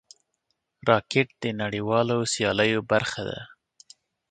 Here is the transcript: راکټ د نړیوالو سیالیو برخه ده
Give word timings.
راکټ 0.89 1.27
د 1.43 1.45
نړیوالو 1.61 2.17
سیالیو 2.33 2.81
برخه 2.91 3.21
ده 3.29 3.39